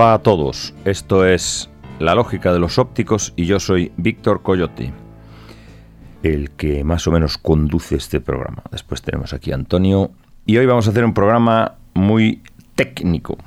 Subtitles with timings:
[0.00, 4.92] Hola a todos, esto es La Lógica de los Ópticos y yo soy Víctor Coyote,
[6.22, 8.62] el que más o menos conduce este programa.
[8.70, 10.12] Después tenemos aquí a Antonio
[10.46, 12.42] y hoy vamos a hacer un programa muy
[12.76, 13.38] técnico.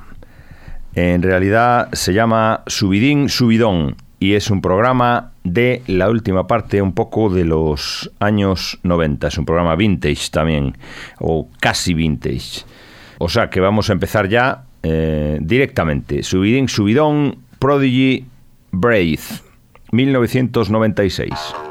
[0.94, 6.92] En realidad se llama Subidín Subidón y es un programa de la última parte un
[6.92, 9.26] poco de los años 90.
[9.26, 10.78] Es un programa vintage también,
[11.18, 12.66] o casi vintage.
[13.20, 16.24] O sea que vamos a empezar ya eh, directamente.
[16.24, 18.26] Subidín Subidón, Prodigy,
[18.72, 19.20] Brave,
[19.92, 21.71] 1996.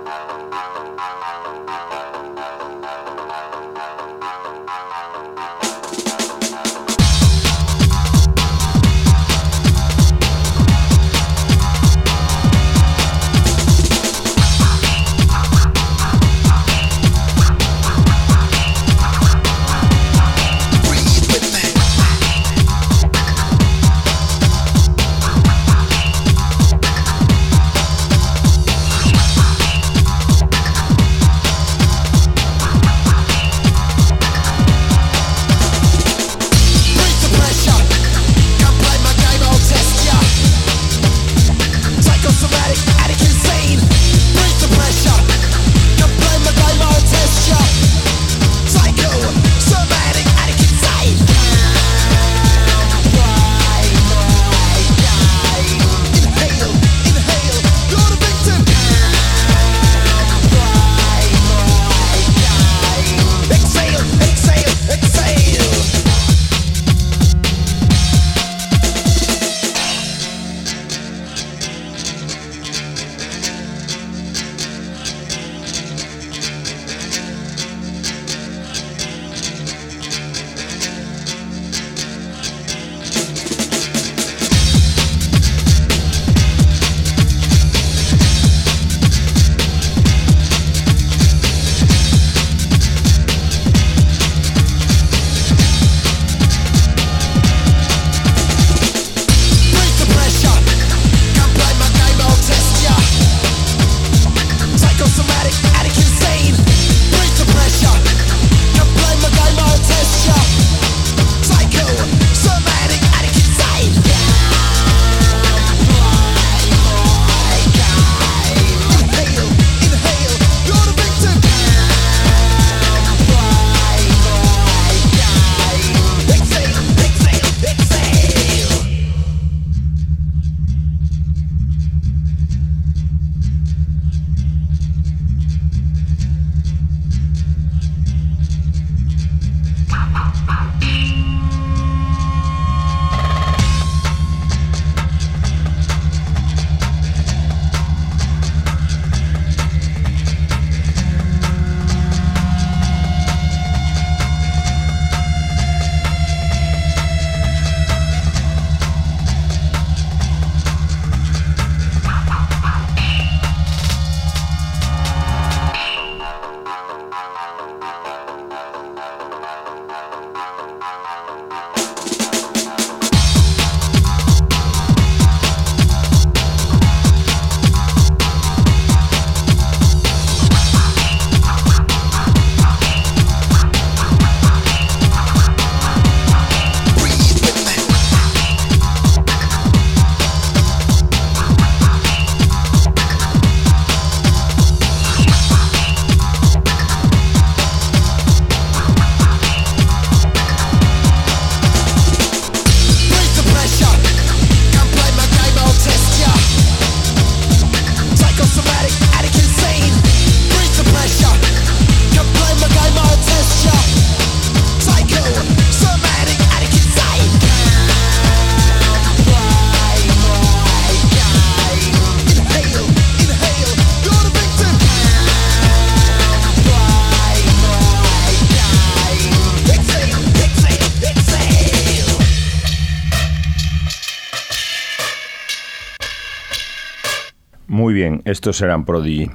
[238.30, 239.30] Estos serán Prodigy.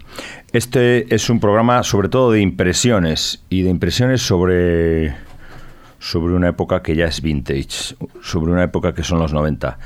[0.54, 5.14] Este es un programa sobre todo de impresiones y de impresiones sobre
[6.00, 9.80] sobre una época que ya es vintage, sobre una época que son los 90.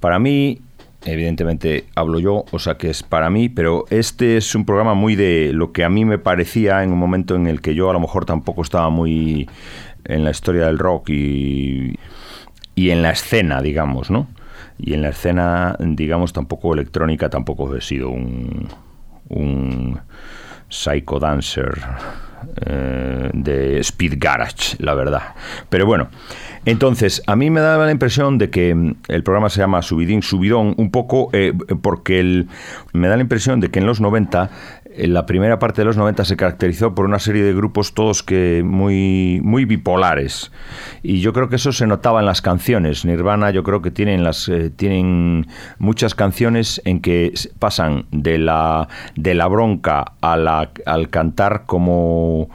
[0.00, 0.60] Para mí,
[1.04, 5.16] evidentemente hablo yo, o sea que es para mí, pero este es un programa muy
[5.16, 7.94] de lo que a mí me parecía en un momento en el que yo a
[7.94, 9.48] lo mejor tampoco estaba muy
[10.04, 11.98] en la historia del rock y,
[12.74, 14.28] y en la escena, digamos, ¿no?
[14.82, 18.68] Y en la escena, digamos, tampoco electrónica, tampoco he sido un,
[19.28, 20.00] un
[20.68, 21.72] psycho dancer
[22.66, 25.22] eh, de Speed Garage, la verdad.
[25.68, 26.08] Pero bueno,
[26.64, 30.22] entonces, a mí me da la impresión de que mm, el programa se llama Subidín
[30.22, 32.48] Subidón, un poco eh, porque el,
[32.92, 34.50] me da la impresión de que en los 90
[34.96, 38.22] en la primera parte de los 90 se caracterizó por una serie de grupos todos
[38.22, 40.52] que muy, muy bipolares.
[41.02, 43.04] Y yo creo que eso se notaba en las canciones.
[43.04, 45.46] Nirvana yo creo que tienen, las, eh, tienen
[45.78, 52.48] muchas canciones en que pasan de la, de la bronca a la, al cantar como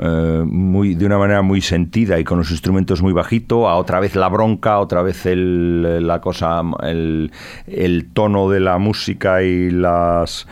[0.00, 3.98] eh, muy, de una manera muy sentida y con los instrumentos muy bajito, a otra
[3.98, 7.32] vez la bronca, otra vez el, la cosa, el,
[7.66, 10.46] el tono de la música y las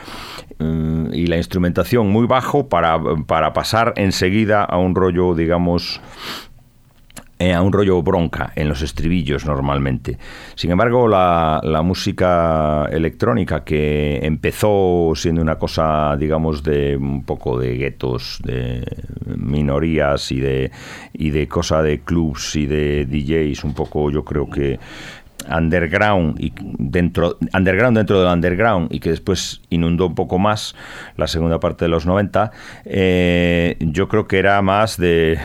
[0.59, 6.01] y la instrumentación muy bajo para, para pasar enseguida a un rollo, digamos,
[7.39, 10.17] eh, a un rollo bronca en los estribillos normalmente.
[10.55, 17.77] Sin embargo, la, música electrónica que empezó siendo una cosa, digamos, de un poco de
[17.77, 18.83] guetos, de
[19.37, 20.71] minorías y de,
[21.13, 24.81] y de cosa de clubs y de DJs, un poco yo creo que
[25.51, 30.75] underground y dentro underground dentro del underground y que después inundó un poco más
[31.17, 32.51] la segunda parte de los 90
[32.85, 35.39] eh, yo creo que era más de,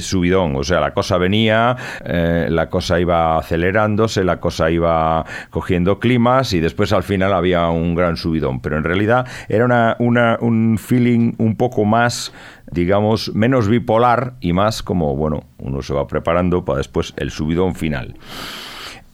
[0.00, 0.56] subidón.
[0.56, 6.52] O sea la cosa venía eh, la cosa iba acelerándose la cosa iba cogiendo climas
[6.52, 8.60] y después al final había un gran subidón.
[8.60, 12.32] Pero en realidad era una, un feeling un poco más
[12.70, 17.74] digamos menos bipolar y más como bueno uno se va preparando para después el subidón
[17.74, 18.16] final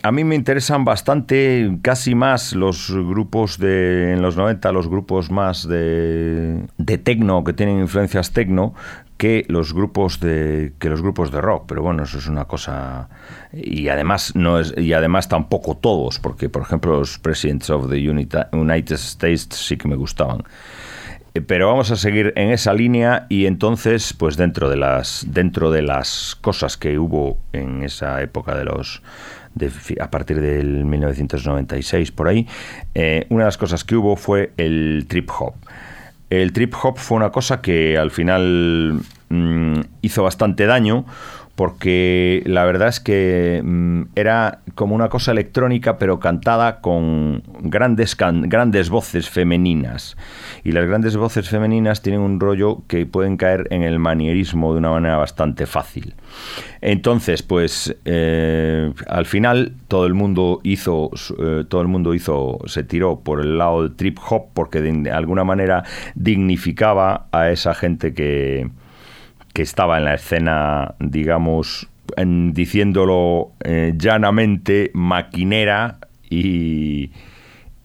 [0.02, 5.30] a mí me interesan bastante, casi más los grupos de, en los 90, los grupos
[5.30, 8.74] más de, de tecno, que tienen influencias tecno,
[9.18, 11.64] que los grupos de que los grupos de rock.
[11.66, 13.08] Pero bueno eso es una cosa
[13.52, 18.08] y además no es y además tampoco todos porque por ejemplo los Presidents of the
[18.08, 20.44] United States sí que me gustaban.
[21.34, 25.70] Eh, pero vamos a seguir en esa línea y entonces pues dentro de las dentro
[25.70, 29.02] de las cosas que hubo en esa época de los
[30.00, 32.46] a partir del 1996 por ahí,
[32.94, 35.55] eh, una de las cosas que hubo fue el trip hop.
[36.31, 39.00] El trip hop fue una cosa que al final
[39.31, 41.06] mm, hizo bastante daño
[41.58, 48.16] porque la verdad es que mm, era como una cosa electrónica pero cantada con grandes,
[48.16, 50.16] grandes voces femeninas.
[50.62, 54.78] Y las grandes voces femeninas tienen un rollo que pueden caer en el manierismo de
[54.78, 56.14] una manera bastante fácil.
[56.81, 61.10] Entonces, pues eh, al final todo el mundo hizo,
[61.40, 65.10] eh, todo el mundo hizo, se tiró por el lado del trip hop porque de
[65.10, 65.82] alguna manera
[66.14, 68.70] dignificaba a esa gente que
[69.58, 75.99] que estaba en la escena, digamos, diciéndolo eh, llanamente, maquinera
[76.31, 77.10] y,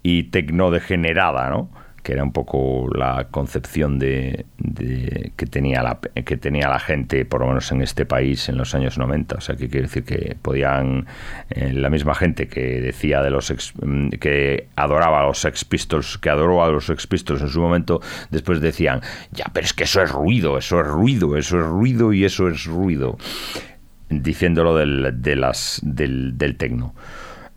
[0.03, 1.71] y tecnodegenerada, ¿no?
[2.03, 4.45] Que era un poco la concepción de,
[5.37, 8.75] que, tenía la, que tenía la gente, por lo menos en este país, en los
[8.75, 9.35] años 90.
[9.37, 11.07] O sea, que quiere decir que podían,
[11.49, 13.51] eh, la misma gente que decía de los
[13.81, 17.61] mm, que adoraba a los Sex Pistols, que adoró a los Sex Pistols en su
[17.61, 19.01] momento, después decían,
[19.31, 22.49] ya, pero es que eso es ruido, eso es ruido, eso es ruido y eso
[22.49, 23.17] es ruido,
[24.09, 26.93] diciéndolo del, de las, del, del tecno.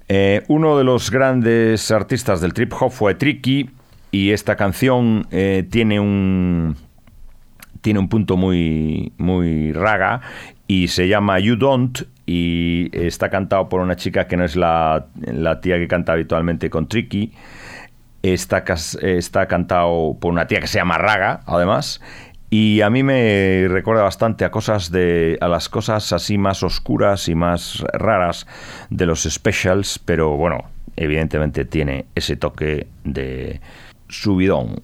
[0.09, 3.70] Eh, uno de los grandes artistas del trip hop fue Tricky,
[4.10, 6.76] y esta canción eh, tiene un
[7.80, 10.20] tiene un punto muy muy raga
[10.66, 15.06] y se llama You Don't y está cantado por una chica que no es la,
[15.62, 17.32] tía que canta habitualmente con Tricky.
[18.22, 18.64] Está,
[19.02, 22.00] está cantado por una tía que se llama Raga además
[22.50, 27.28] y a mí me recuerda bastante a cosas de a las cosas así más oscuras
[27.28, 28.48] y más raras
[28.90, 30.64] de los specials pero bueno
[30.96, 33.60] evidentemente tiene ese toque de
[34.08, 34.82] subidón.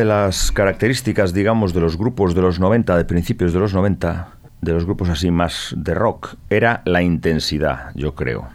[0.00, 4.28] De las características, digamos, de los grupos de los 90, de principios de los 90,
[4.62, 8.48] de los grupos así más de rock, era la intensidad, yo creo.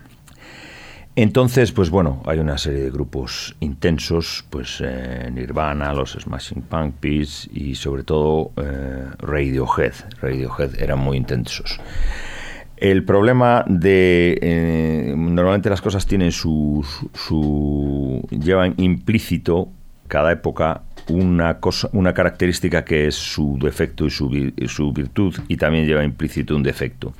[1.15, 7.47] Entonces, pues bueno, hay una serie de grupos intensos, pues eh, Nirvana, los Smashing Pumpkins
[7.53, 9.93] y sobre todo eh, Radiohead.
[10.21, 11.79] Radiohead eran muy intensos.
[12.75, 16.83] El problema de eh, normalmente las cosas tienen su,
[17.13, 19.69] su llevan implícito
[20.07, 25.57] cada época una, cosa, una característica que es su defecto y su, su virtud y
[25.57, 27.13] también lleva implícito un defecto.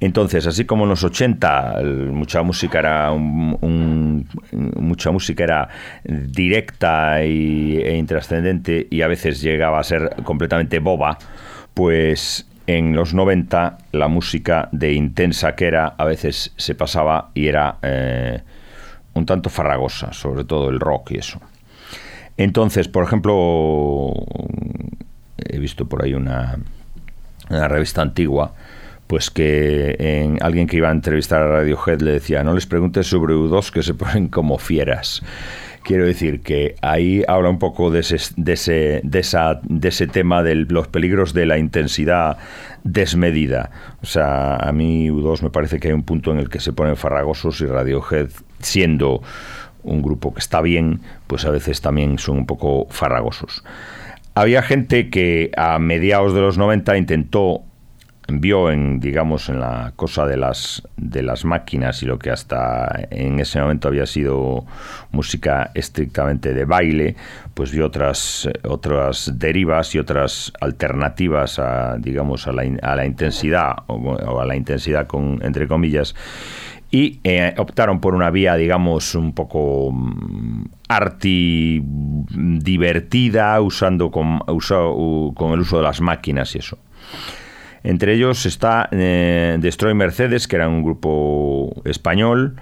[0.00, 5.68] Entonces, así como en los 80 mucha música era mucha música era
[6.04, 11.18] directa e intrascendente y a veces llegaba a ser completamente boba,
[11.72, 17.46] pues en los 90 la música de intensa que era a veces se pasaba y
[17.46, 18.40] era eh,
[19.14, 21.40] un tanto farragosa, sobre todo el rock y eso.
[22.36, 24.12] Entonces, por ejemplo,
[25.38, 26.58] he visto por ahí una,
[27.48, 28.54] revista antigua,
[29.06, 33.06] pues que en, alguien que iba a entrevistar a Radiohead le decía, no les preguntes
[33.06, 35.22] sobre U2 que se ponen como fieras.
[35.82, 40.06] Quiero decir que ahí habla un poco de ese, de ese, de esa, de ese
[40.06, 42.38] tema de los peligros de la intensidad
[42.84, 43.70] desmedida.
[44.00, 46.72] O sea, a mí U2 me parece que hay un punto en el que se
[46.72, 48.28] ponen farragosos y Radiohead,
[48.60, 49.22] siendo
[49.82, 53.64] un grupo que está bien, pues a veces también son un poco farragosos.
[54.34, 57.64] Había gente que a mediados de los 90 intentó
[58.28, 63.06] vio en digamos en la cosa de las de las máquinas y lo que hasta
[63.10, 64.64] en ese momento había sido
[65.10, 67.16] música estrictamente de baile
[67.54, 73.74] pues vio otras otras derivas y otras alternativas a digamos a la, a la intensidad
[73.88, 76.14] o, a la intensidad con entre comillas
[76.92, 79.94] y eh, optaron por una vía, digamos, un poco
[80.88, 86.78] arti divertida, usando con, con el uso de las máquinas y eso.
[87.82, 92.56] Entre ellos está eh, Destroy Mercedes, que era un grupo español,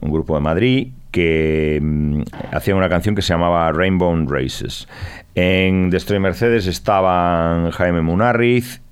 [0.00, 4.88] un grupo de Madrid, que mm, hacía una canción que se llamaba Rainbow Races.
[5.36, 8.82] En Destroy Mercedes estaban Jaime Munarriz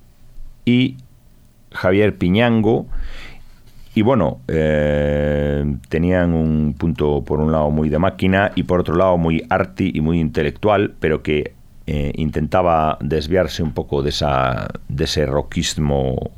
[0.64, 0.96] y
[1.72, 2.86] Javier Piñango.
[3.96, 8.94] Y bueno, eh, tenían un punto por un lado muy de máquina y por otro
[8.94, 11.54] lado muy arty y muy intelectual, pero que
[11.86, 16.30] eh, intentaba desviarse un poco de, esa, de ese rockismo,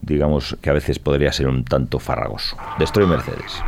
[0.00, 2.56] digamos, que a veces podría ser un tanto farragoso.
[2.78, 3.62] Destroy Mercedes.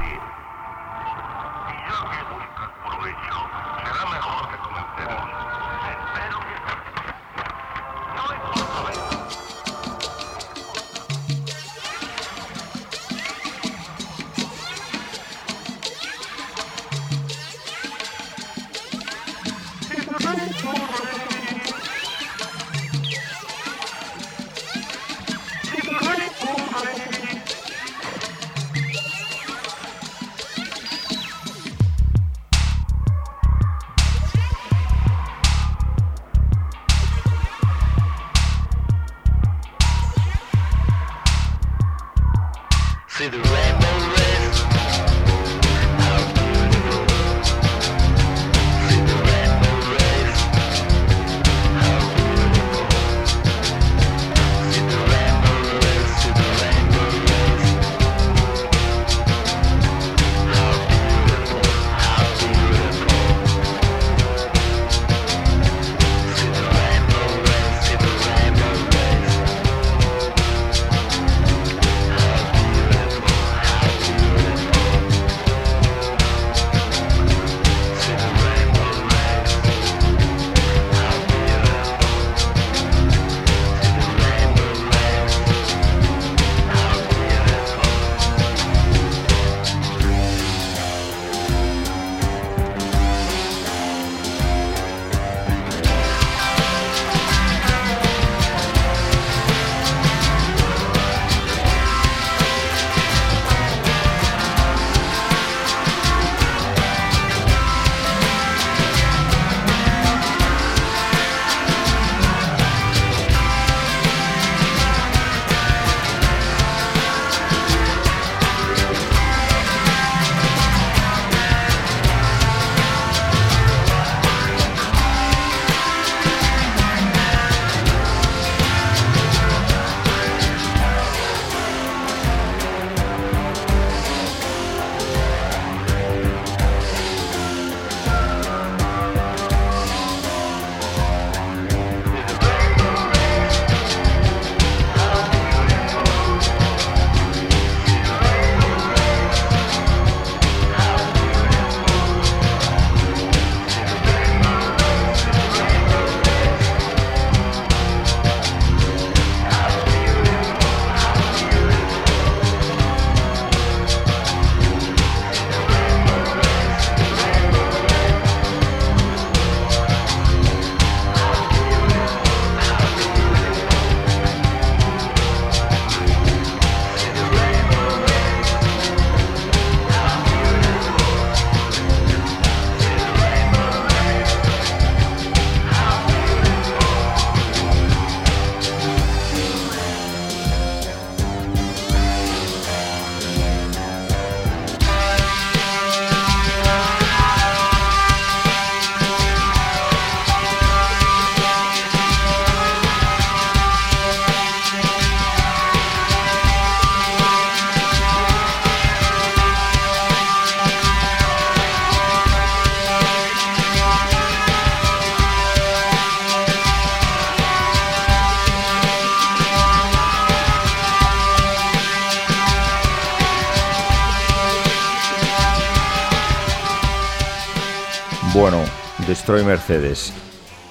[229.25, 230.13] Destroy Mercedes.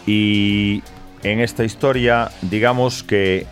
[0.05, 0.83] Y
[1.23, 3.47] en esta historia, digamos que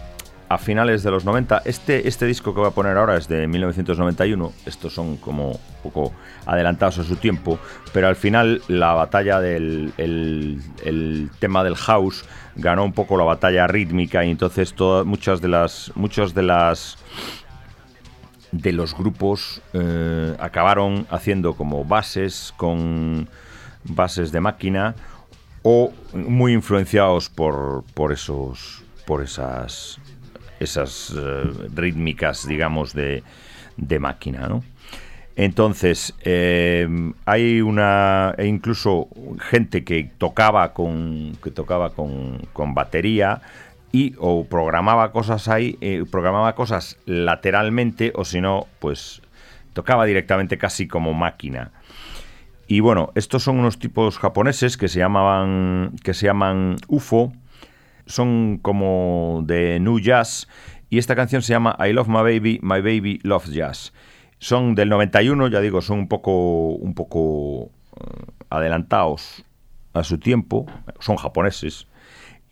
[0.47, 1.63] a finales de los 90.
[1.65, 4.53] Este, este disco que voy a poner ahora es de 1991.
[4.67, 6.13] Estos son como un poco
[6.45, 7.57] adelantados a su tiempo.
[7.93, 12.23] Pero al final la batalla del el, tema del house
[12.55, 15.91] ganó un poco la batalla rítmica y entonces todas, muchas de las...
[15.95, 16.99] Muchos de las
[18.51, 23.27] de los grupos eh, acabaron haciendo como bases con
[23.83, 24.95] bases de máquina
[25.63, 29.99] o muy influenciados por, por esos por esas
[30.59, 33.23] esas eh, rítmicas digamos de,
[33.77, 34.63] de máquina ¿no?
[35.35, 36.87] entonces eh,
[37.25, 39.07] hay una e incluso
[39.39, 43.41] gente que tocaba con que tocaba con, con batería
[43.91, 49.21] y o programaba cosas ahí, eh, programaba cosas lateralmente o si no, pues
[49.73, 51.71] tocaba directamente casi como máquina.
[52.71, 57.33] Y bueno, estos son unos tipos japoneses que se llamaban que se llaman UFO,
[58.05, 60.47] son como de new jazz.
[60.89, 63.91] Y esta canción se llama I Love My Baby, My Baby Loves Jazz.
[64.39, 69.43] Son del 91, ya digo, son un poco un poco eh, adelantados
[69.91, 70.65] a su tiempo,
[71.01, 71.87] son japoneses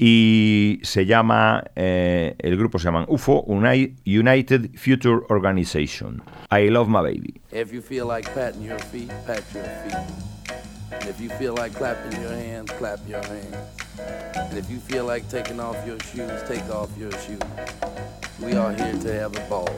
[0.01, 6.23] y se llama, eh, el grupo se llama UFO, United Future Organization.
[6.49, 7.41] I love my baby.
[7.51, 9.97] If you feel like patting your feet, pat your feet.
[11.01, 13.57] If you feel like clapping your hands, clap your hands.
[14.35, 17.41] And if you feel like taking off your shoes, take off your shoes.
[18.39, 19.69] We are here to have a ball.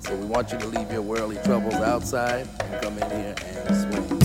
[0.00, 3.34] So we want you to leave your worldly troubles outside and come in here
[3.68, 4.17] and swing.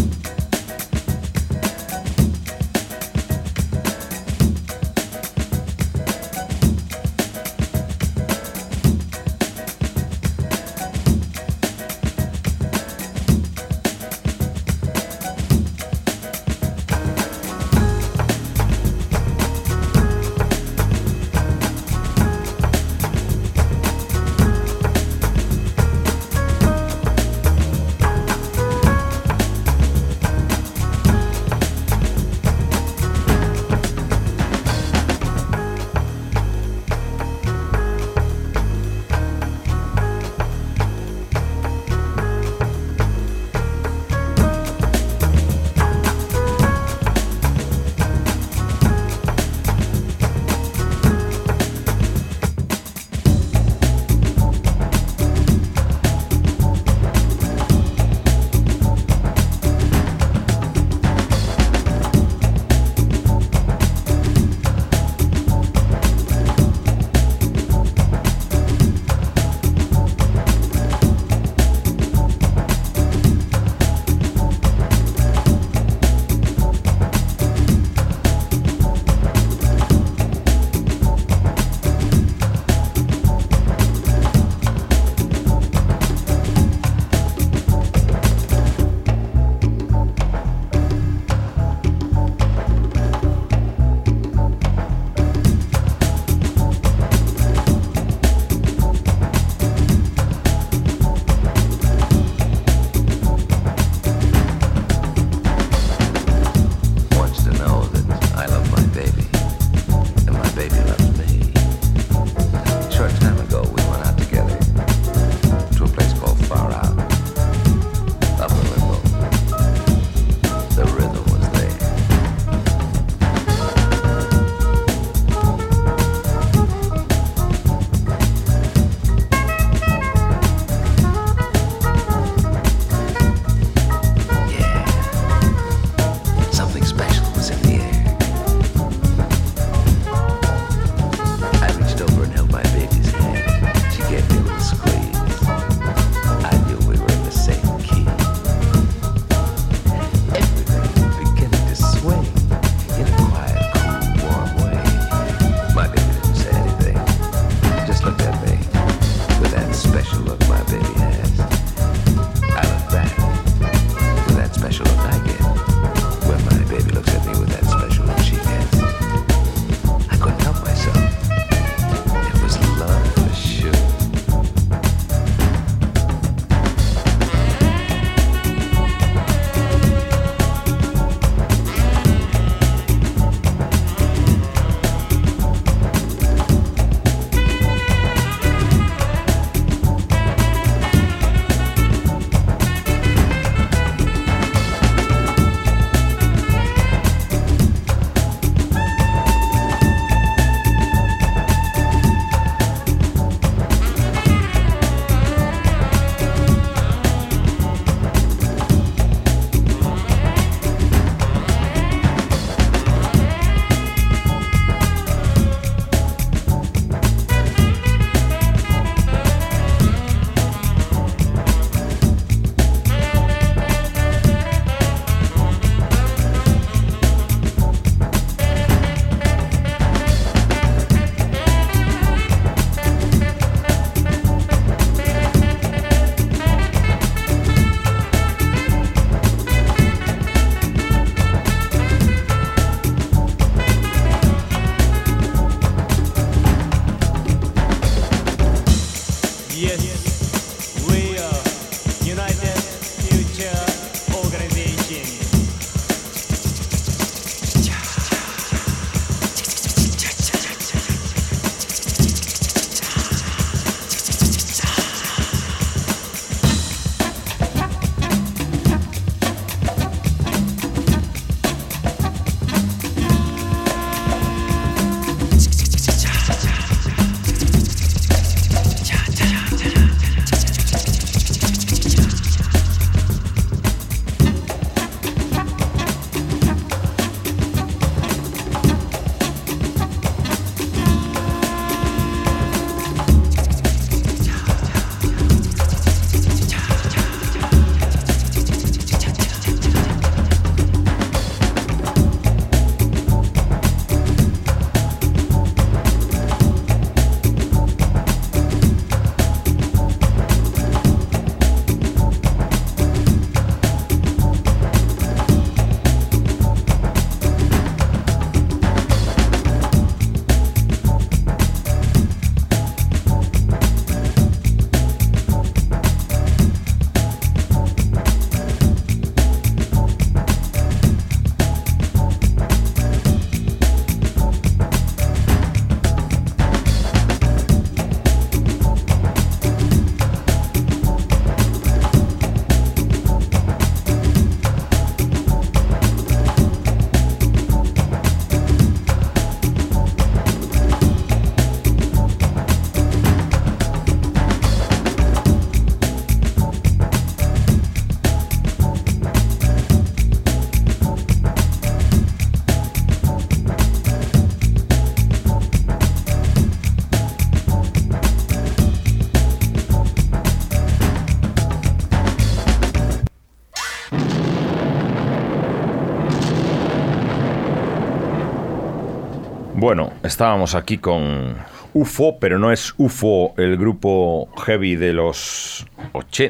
[380.04, 381.36] Estábamos aquí con
[381.74, 385.66] UFO, pero no es UFO el grupo heavy de los,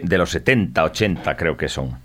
[0.04, 2.00] de los 70, 80 creo que son,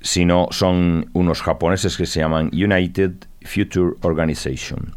[0.00, 3.12] sino son unos japoneses que se llaman United
[3.42, 4.94] Future Organization.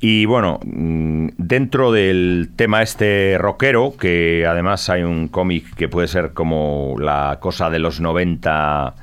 [0.00, 6.06] Y bueno, mm, dentro del tema este rockero, que además hay un cómic que puede
[6.06, 8.94] ser como la cosa de los 90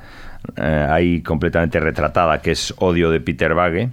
[0.56, 3.90] eh, ahí completamente retratada, que es Odio de Peter Bagge,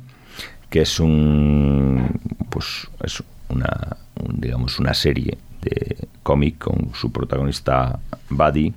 [0.72, 3.96] que es un pues es una
[4.32, 8.72] digamos una serie de cómic con su protagonista Buddy.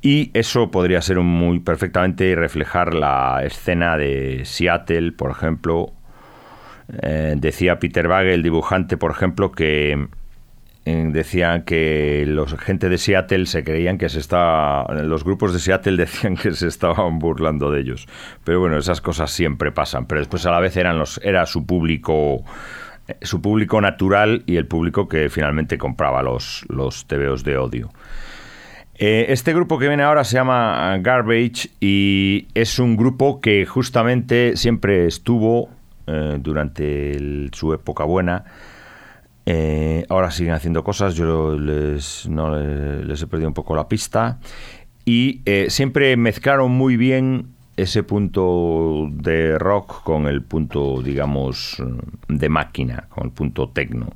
[0.00, 5.92] Y eso podría ser muy perfectamente reflejar la escena de Seattle, por ejemplo,
[7.02, 10.08] eh, decía Peter Bagge, el dibujante, por ejemplo, que
[10.84, 15.96] decían que los gente de Seattle se creían que se estaba los grupos de Seattle
[15.98, 18.06] decían que se estaban burlando de ellos
[18.44, 21.64] pero bueno esas cosas siempre pasan pero después a la vez eran los era su
[21.64, 22.44] público
[23.08, 27.90] eh, su público natural y el público que finalmente compraba los los TVOs de odio
[28.96, 35.06] este grupo que viene ahora se llama Garbage y es un grupo que justamente siempre
[35.06, 35.68] estuvo
[36.06, 38.44] eh, durante su época buena.
[39.46, 44.38] Eh, ahora siguen haciendo cosas, yo les, he perdido un poco la pista.
[45.04, 51.82] Y eh, siempre mezclaron muy bien ese punto de rock con el punto, digamos,
[52.28, 54.12] de máquina, con el punto tecno.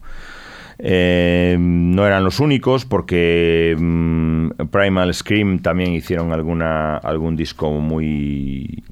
[0.78, 8.82] no eran los únicos porque mm, Primal Scream también hicieron alguna, algún disco muy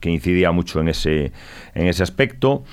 [0.00, 1.32] que incidía mucho en ese,
[1.74, 2.64] en ese aspecto.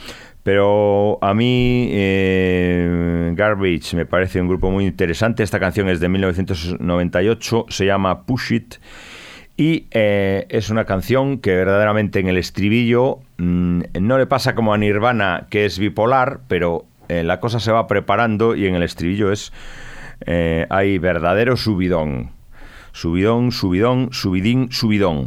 [0.45, 5.41] Pero a mí eh, Garbage me parece un grupo muy interesante.
[5.41, 8.75] Esta canción es de 1998, se llama Push It.
[9.57, 14.71] Y eh, es una canción que verdaderamente en el estribillo mm, no le pasa como
[14.71, 18.83] a Nirvana, que es bipolar, pero eh, la cosa se va preparando y en el
[18.83, 19.51] estribillo es
[20.69, 22.29] hay verdadero subidón.
[22.91, 25.25] Subidón, subidón, subidín, subidón.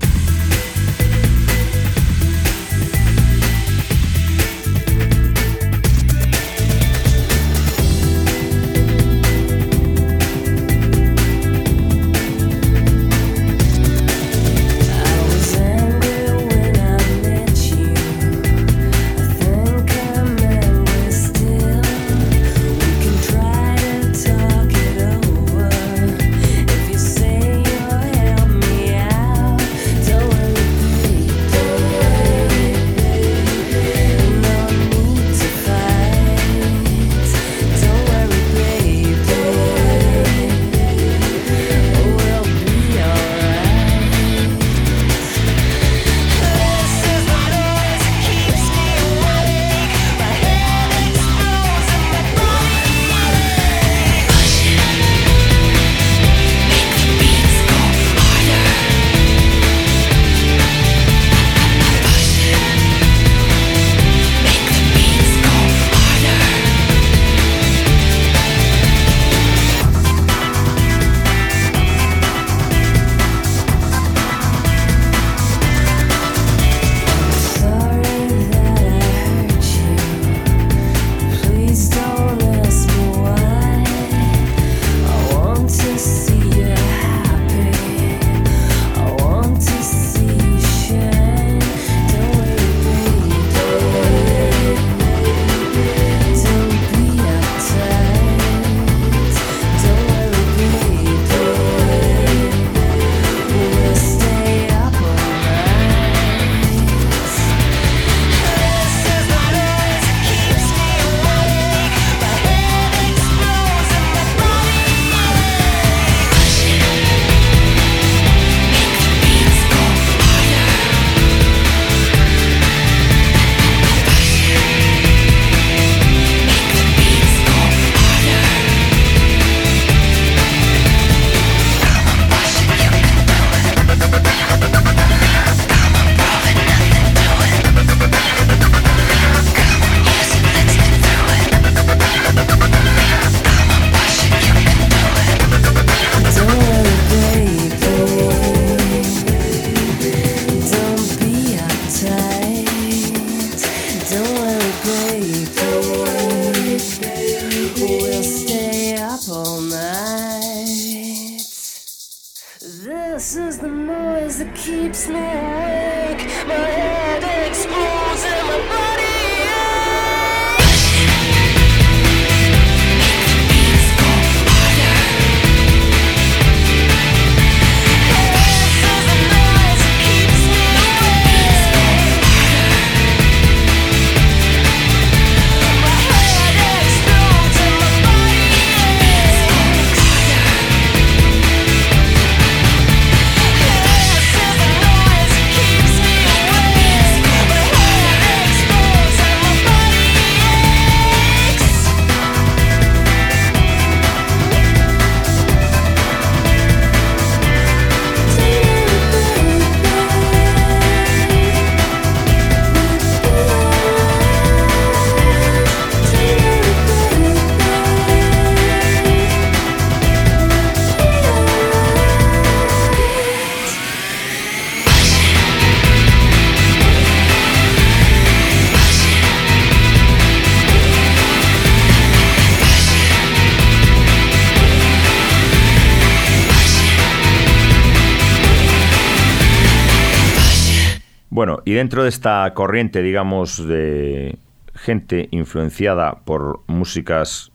[241.39, 244.41] Bueno, y dentro de esta corriente, digamos, de
[244.74, 247.53] gente influenciada por músicas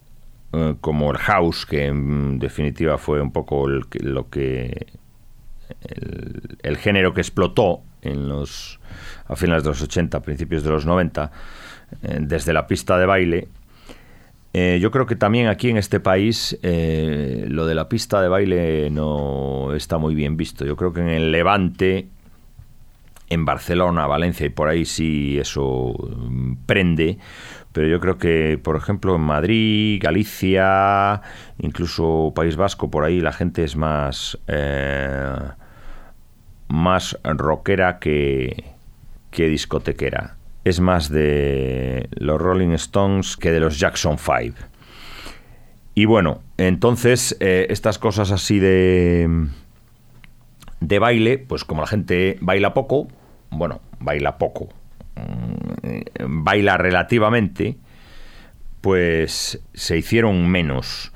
[0.53, 4.87] eh, como el house, que en definitiva fue un poco lo que
[6.61, 8.79] el, género que explotó en los
[9.27, 11.29] a finales de los 80, principios de los 90,
[12.03, 13.49] eh, desde la pista de baile.
[14.53, 18.89] Eh, yo creo que también aquí en este país lo de la pista de baile
[18.91, 20.63] no está muy bien visto.
[20.63, 22.12] Yo creo que en el Levante
[23.29, 27.17] en Barcelona, Valencia y por ahí sí eso mm, prende,
[27.71, 31.21] pero yo creo que, por ejemplo, en Madrid, Galicia,
[31.57, 35.35] incluso País Vasco, por ahí la gente es más, eh,
[36.67, 38.73] más rockera que,
[39.31, 40.37] que discotequera.
[40.63, 44.55] Es más de los Rolling Stones que de los Jackson 5.
[45.95, 49.47] Y bueno, entonces eh, estas cosas así de
[50.87, 53.07] de baile, pues como la gente baila poco,
[53.49, 54.69] bueno, baila poco,
[55.15, 57.77] mm, baila relativamente,
[58.81, 61.11] pues se hicieron menos.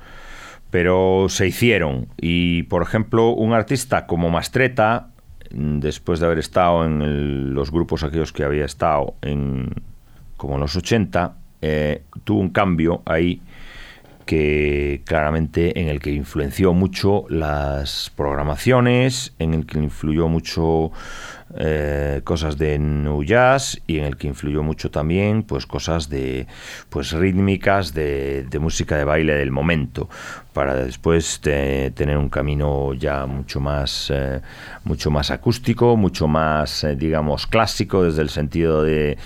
[0.70, 2.08] Pero se hicieron.
[2.18, 5.08] Y, por ejemplo, un artista como Mastreta,
[5.50, 9.70] después de haber estado en los grupos aquellos que había estado en
[10.36, 13.40] como en los 80, eh, tuvo un cambio ahí
[14.28, 20.92] que claramente en el que influenció mucho las programaciones, en el que influyó mucho
[21.56, 26.46] eh, cosas de New Jazz y en el que influyó mucho también pues cosas de
[26.90, 30.10] pues rítmicas de, música de baile del momento
[30.52, 34.42] para después tener un camino ya mucho más eh,
[34.84, 39.16] mucho más acústico mucho más eh, digamos clásico desde el sentido de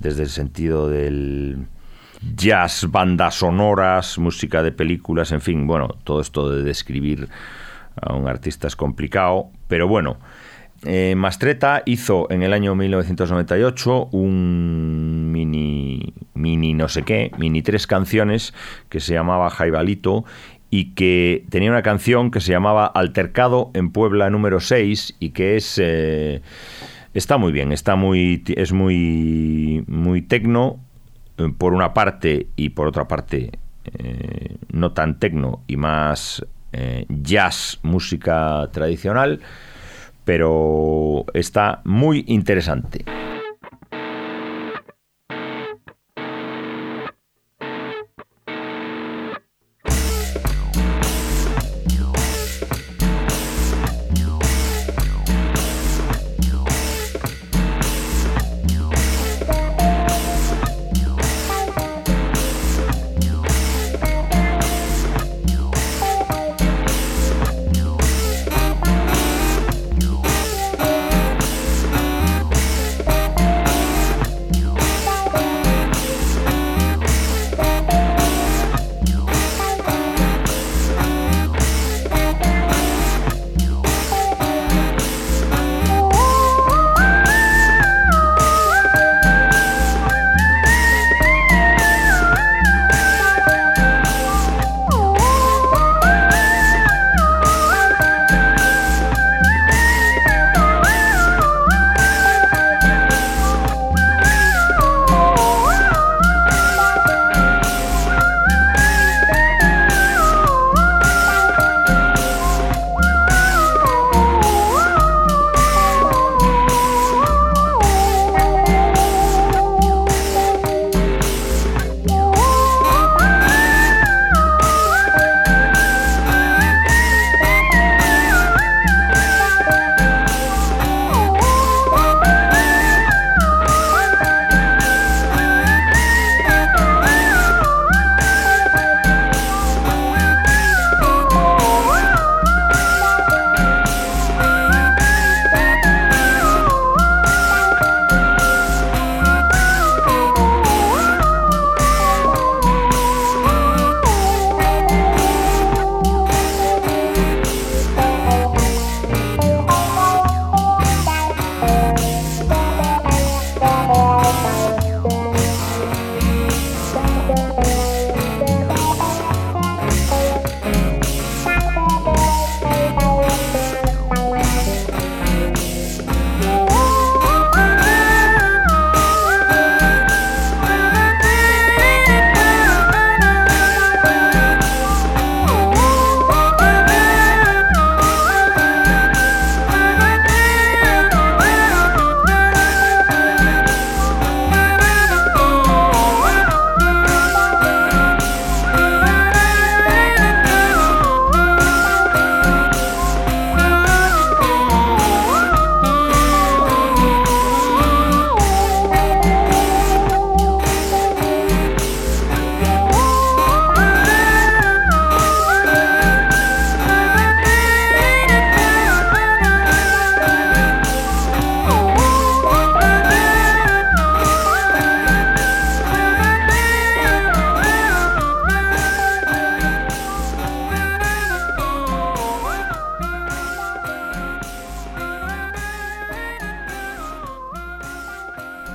[0.00, 1.66] desde el sentido del
[2.36, 7.28] jazz, bandas sonoras, música de películas, en fin, bueno, todo esto de describir
[8.00, 10.18] a un artista es complicado, pero bueno,
[10.84, 17.86] eh, Mastreta hizo en el año 1998 un mini, mini no sé qué, mini tres
[17.86, 18.54] canciones
[18.88, 20.24] que se llamaba Jaibalito
[20.70, 25.56] y que tenía una canción que se llamaba Altercado en Puebla número 6 y que
[25.56, 25.78] es...
[25.82, 26.40] Eh,
[27.12, 30.78] está muy bien, está muy, es muy, muy tecno,
[31.56, 33.50] por una parte y por otra parte
[33.84, 39.40] eh, no tan tecno y más eh, jazz, música tradicional,
[40.24, 43.04] pero está muy interesante.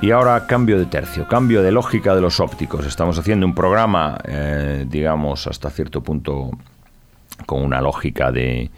[0.06, 2.86] Y ahora cambio de tercio, cambio de lógica de los ópticos.
[2.86, 6.52] Estamos haciendo un programa, eh, digamos, hasta cierto punto
[7.44, 8.70] con una lógica de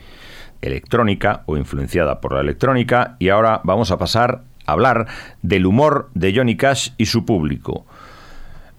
[0.62, 5.06] electrónica o influenciada por la electrónica y ahora vamos a pasar a hablar
[5.42, 7.84] del humor de Johnny Cash y su público.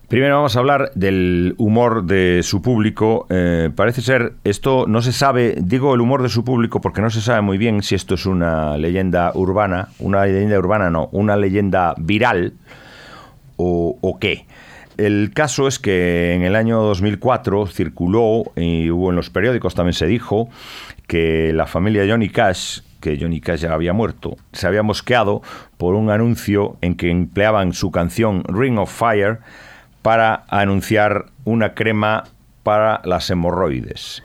[0.10, 3.28] Primero vamos a hablar del humor de su público.
[3.30, 7.12] Eh, parece ser, esto no se sabe, digo el humor de su público porque no
[7.12, 11.38] se sabe muy bien si esto es una leyenda urbana, una leyenda urbana no, una
[11.38, 12.53] leyenda viral
[13.57, 14.47] o, qué.
[14.97, 19.93] El caso es que en el año 2004 circuló y hubo en los periódicos también
[19.93, 20.49] se dijo
[21.05, 25.41] que la familia Johnny Cash que Johnny Cash ya había muerto, se había mosqueado
[25.78, 29.39] por un anuncio en que empleaban su canción Ring of Fire
[30.02, 32.24] para anunciar una crema
[32.64, 34.24] para las hemorroides.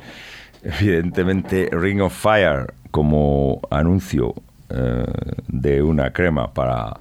[0.62, 4.34] Evidentemente, Ring of Fire como anuncio
[4.70, 5.04] eh,
[5.48, 6.94] de una crema para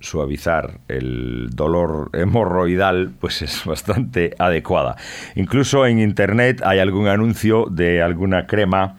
[0.00, 4.96] suavizar el dolor hemorroidal, pues es bastante adecuada.
[5.34, 8.96] Incluso en internet hay algún anuncio de alguna crema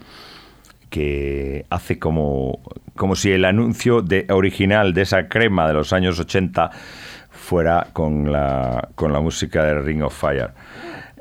[0.90, 2.60] que hace como,
[2.96, 6.70] como si el anuncio original de esa crema de los años 80
[7.42, 10.52] fuera con la, con la música de Ring of Fire.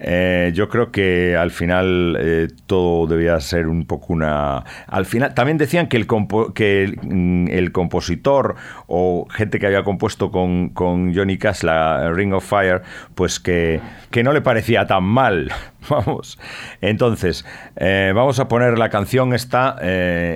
[0.03, 4.65] Eh, yo creo que al final eh, todo debía ser un poco una...
[4.87, 6.07] Al final también decían que el,
[6.55, 8.55] que mm, el, compositor
[8.87, 12.81] o gente que había compuesto con, con, Johnny Cash la Ring of Fire,
[13.15, 15.53] pues que, que no le parecía tan mal.
[15.91, 16.39] Vamos.
[16.81, 17.45] Entonces,
[17.77, 19.77] eh, vamos a poner la canción esta,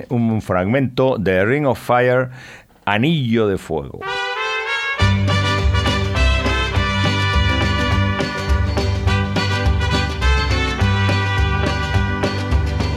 [0.09, 2.29] un fragmento de Ring of Fire,
[2.85, 3.99] Anillo de Fuego.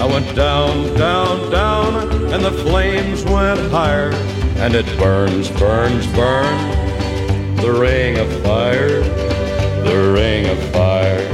[0.00, 4.10] I went down, down, down, and the flames went higher.
[4.56, 9.00] And it burns, burns, burns, the ring of fire,
[9.84, 11.28] the ring of fire.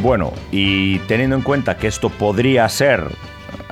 [0.00, 3.04] Bueno, y teniendo en cuenta que esto podría ser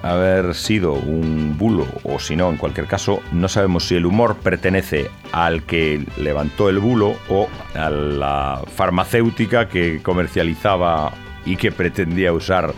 [0.02, 4.36] haber sido un bulo o si no, en cualquier caso, no sabemos si el humor
[4.36, 11.12] pertenece al que levantó el bulo o a la farmacéutica que comercializaba
[11.46, 12.74] y que pretendía usar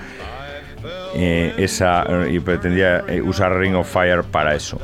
[1.15, 4.81] eh, esa, y pretendía eh, usar Ring of Fire para eso.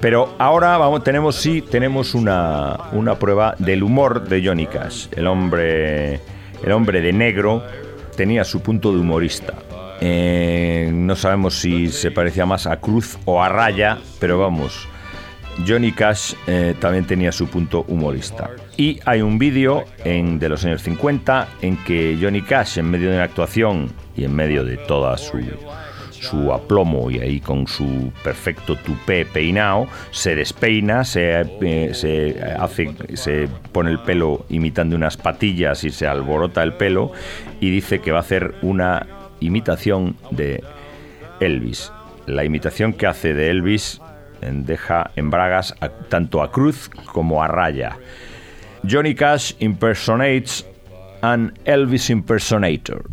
[0.00, 5.06] Pero ahora vamos, tenemos sí, tenemos una, una prueba del humor de Johnny Cash.
[5.12, 6.20] El hombre,
[6.64, 7.62] el hombre de negro
[8.16, 9.54] tenía su punto de humorista.
[10.00, 14.88] Eh, no sabemos si se parecía más a Cruz o a Raya, pero vamos,
[15.66, 16.34] Johnny Cash
[16.80, 18.50] también tenía su punto humorista.
[18.76, 23.14] Y hay un vídeo de los años 50 en que Johnny Cash, en medio de
[23.14, 29.26] una actuación y en medio de toda su, aplomo y ahí con su perfecto tupé
[29.26, 35.90] peinado, se despeina, se, eh, se, hace, se pone el pelo imitando unas patillas y
[35.90, 37.12] se alborota el pelo
[37.60, 39.06] y dice que va a hacer una
[39.40, 40.62] imitación de
[41.40, 41.92] Elvis.
[42.26, 44.00] La imitación que hace de Elvis
[44.50, 45.74] deja en bragas
[46.08, 47.98] tanto a Cruz como a Raya.
[48.88, 50.66] Johnny Cash impersonates
[51.22, 53.04] an Elvis impersonator.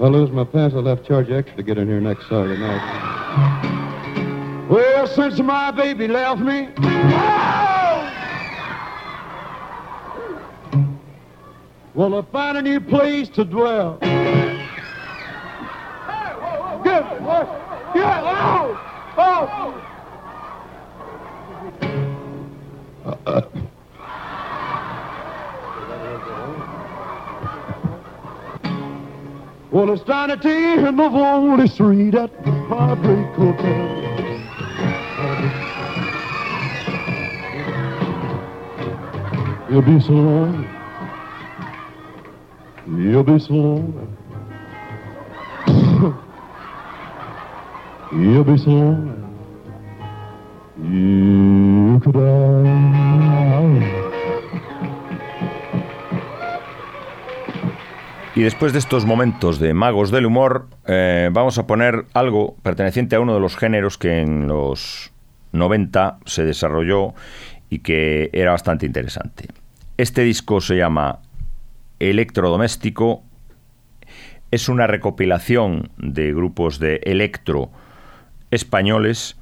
[0.00, 0.74] I lose my pants.
[0.74, 2.82] I left charge extra to get in here next Saturday night.
[4.68, 6.68] Well, since my baby left me,
[11.94, 13.96] well, I find a new place to dwell.
[14.02, 14.66] Hey,
[16.06, 17.04] whoa, whoa, Good.
[17.98, 18.78] Yeah, oh,
[19.16, 19.83] oh.
[23.04, 23.42] Uh,
[29.70, 33.94] well, it's down at the Holy Street at the Heartbreak Hotel.
[39.70, 40.68] You'll be so lonely.
[42.86, 44.08] You'll be so lonely.
[48.12, 49.23] You'll be so lonely.
[58.36, 63.14] Y después de estos momentos de magos del humor, eh, vamos a poner algo perteneciente
[63.14, 65.12] a uno de los géneros que en los
[65.52, 67.14] 90 se desarrolló
[67.70, 69.46] y que era bastante interesante.
[69.96, 71.20] Este disco se llama
[72.00, 73.22] Electrodoméstico.
[74.50, 77.70] Es una recopilación de grupos de electro
[78.50, 79.36] españoles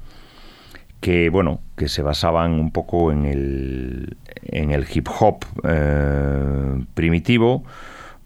[1.03, 7.65] que bueno que se basaban un poco en el, en el hip hop eh, primitivo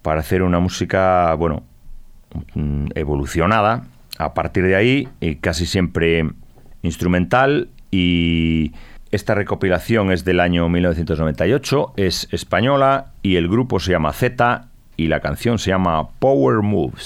[0.03, 1.63] para hacer una música bueno
[2.53, 3.87] mm, evolucionada
[4.19, 6.29] a partir de ahí y casi siempre
[6.83, 8.73] instrumental y
[9.09, 14.67] esta recopilación es del año 1998, es española y el grupo se llama Z
[14.97, 17.05] y la canción se llama Power Moves.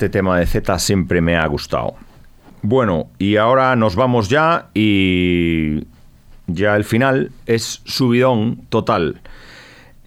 [0.00, 1.92] Este tema de Z siempre me ha gustado.
[2.62, 5.84] Bueno, y ahora nos vamos ya y
[6.46, 9.20] ya el final es subidón total.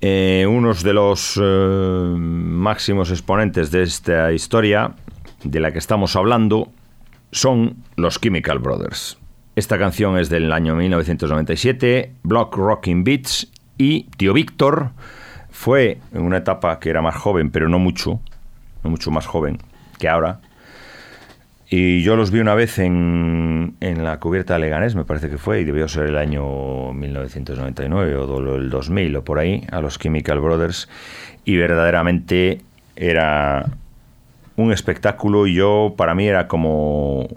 [0.01, 4.95] Eh, unos de los eh, máximos exponentes de esta historia
[5.43, 6.71] de la que estamos hablando
[7.31, 9.19] son los Chemical Brothers.
[9.55, 14.89] Esta canción es del año 1997, Block Rocking Beats y Tío Víctor
[15.51, 18.19] fue en una etapa que era más joven, pero no mucho,
[18.83, 19.59] no mucho más joven
[20.03, 20.39] que ahora.
[21.69, 25.37] Y yo los vi una vez en, en la cubierta de Leganés, me parece que
[25.37, 29.97] fue, y debió ser el año 1999 o el 2000 o por ahí, a los
[29.97, 30.89] Chemical Brothers,
[31.45, 32.59] y verdaderamente
[32.97, 33.65] era
[34.57, 37.29] un espectáculo y yo, para mí era como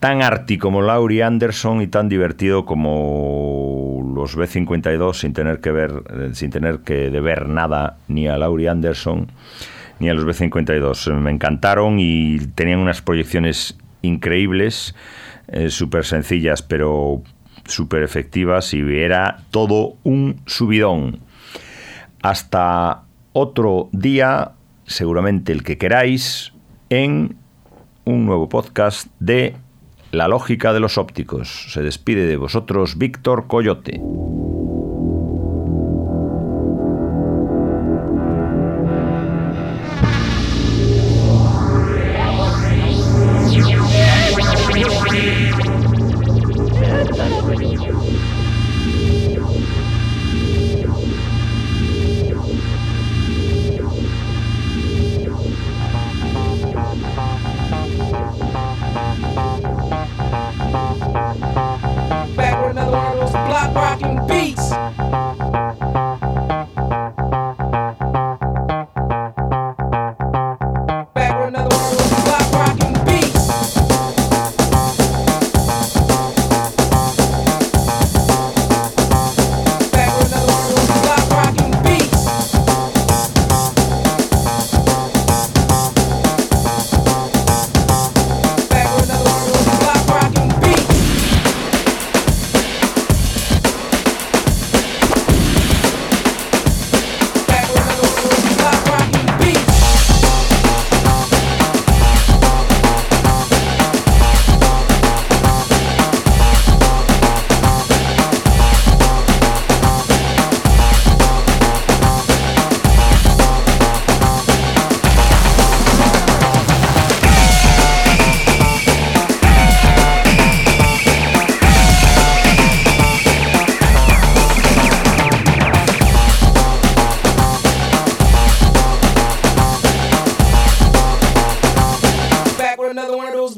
[0.00, 6.02] tan arty como Laurie Anderson y tan divertido como los B52 sin tener que ver
[6.32, 9.28] sin tener que deber nada ni a Laurie Anderson
[10.00, 14.94] ni a los B52 me encantaron y tenían unas proyecciones increíbles
[15.48, 17.22] eh, súper sencillas pero
[17.66, 21.20] súper efectivas y era todo un subidón
[22.22, 24.52] hasta otro día
[24.86, 26.52] seguramente el que queráis
[26.88, 27.36] en
[28.04, 29.54] un nuevo podcast de
[30.10, 31.72] la lógica de los ópticos.
[31.72, 34.00] Se despide de vosotros Víctor Coyote.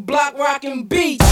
[0.06, 1.22] block rockin' beats.